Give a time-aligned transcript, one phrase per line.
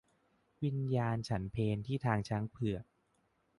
[0.63, 2.85] วิญญาณฉันเพลที่ทางช้างเผือก